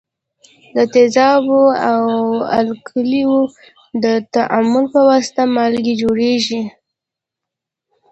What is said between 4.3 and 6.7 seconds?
تعامل په واسطه مالګې جوړیږي.